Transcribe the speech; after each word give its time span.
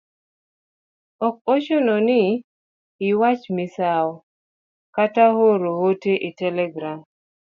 Ok 1.27 1.35
ochuno 1.53 1.95
ni 2.07 2.21
iwach 3.07 3.43
ni 3.49 3.53
misawa 3.57 4.13
kata 4.95 5.23
oro 5.49 5.71
ote 5.87 6.11
e 6.27 6.29
telegram. 6.39 6.99